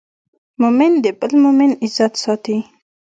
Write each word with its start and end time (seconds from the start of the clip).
مؤمن 0.61 0.91
د 1.03 1.05
بل 1.19 1.31
مؤمن 1.43 1.71
عزت 1.83 2.13
ساتي. 2.23 2.57